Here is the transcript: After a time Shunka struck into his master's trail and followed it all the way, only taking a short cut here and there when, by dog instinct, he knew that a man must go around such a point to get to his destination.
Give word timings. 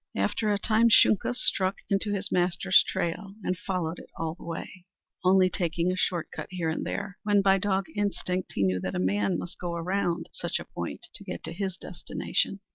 After 0.17 0.51
a 0.51 0.57
time 0.57 0.89
Shunka 0.89 1.35
struck 1.35 1.75
into 1.87 2.11
his 2.11 2.31
master's 2.31 2.83
trail 2.87 3.35
and 3.43 3.55
followed 3.55 3.99
it 3.99 4.09
all 4.17 4.33
the 4.33 4.43
way, 4.43 4.83
only 5.23 5.47
taking 5.47 5.91
a 5.91 5.95
short 5.95 6.31
cut 6.31 6.47
here 6.49 6.71
and 6.71 6.83
there 6.83 7.19
when, 7.21 7.43
by 7.43 7.59
dog 7.59 7.85
instinct, 7.95 8.53
he 8.53 8.63
knew 8.63 8.79
that 8.79 8.95
a 8.95 8.99
man 8.99 9.37
must 9.37 9.59
go 9.59 9.75
around 9.75 10.27
such 10.31 10.59
a 10.59 10.65
point 10.65 11.05
to 11.13 11.23
get 11.23 11.43
to 11.43 11.53
his 11.53 11.77
destination. 11.77 12.61